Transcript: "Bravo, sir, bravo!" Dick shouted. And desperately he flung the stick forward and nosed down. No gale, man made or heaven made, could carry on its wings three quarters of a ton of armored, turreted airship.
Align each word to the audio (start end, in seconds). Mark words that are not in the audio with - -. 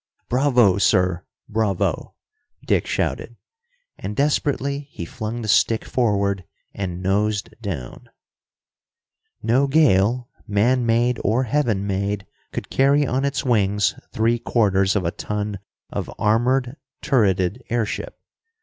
"Bravo, 0.29 0.79
sir, 0.79 1.27
bravo!" 1.47 2.15
Dick 2.65 2.87
shouted. 2.87 3.35
And 3.99 4.15
desperately 4.15 4.87
he 4.89 5.05
flung 5.05 5.43
the 5.43 5.47
stick 5.47 5.85
forward 5.85 6.43
and 6.73 7.03
nosed 7.03 7.53
down. 7.61 8.09
No 9.43 9.67
gale, 9.67 10.27
man 10.47 10.87
made 10.87 11.19
or 11.23 11.43
heaven 11.43 11.85
made, 11.85 12.25
could 12.51 12.71
carry 12.71 13.05
on 13.05 13.23
its 13.25 13.43
wings 13.45 13.93
three 14.11 14.39
quarters 14.39 14.95
of 14.95 15.05
a 15.05 15.11
ton 15.11 15.59
of 15.91 16.09
armored, 16.17 16.77
turreted 17.03 17.61
airship. 17.69 18.17